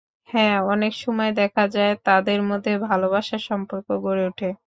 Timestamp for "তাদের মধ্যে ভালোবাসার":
2.05-3.41